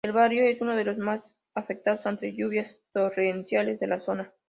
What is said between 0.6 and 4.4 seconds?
uno de los más afectados ante lluvias torrenciales en la zona.